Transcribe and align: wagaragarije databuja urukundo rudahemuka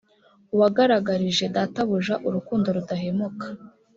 wagaragarije 0.59 1.45
databuja 1.55 2.15
urukundo 2.27 2.67
rudahemuka 2.75 3.45